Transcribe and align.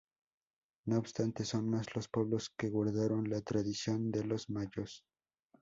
No 0.87 0.97
obstante, 0.97 1.45
son 1.45 1.69
más 1.69 1.95
los 1.95 2.07
pueblos 2.07 2.49
que 2.57 2.71
guardaron 2.71 3.29
la 3.29 3.41
tradición 3.41 4.09
de 4.09 4.23
los 4.23 4.49
mayos. 4.49 5.05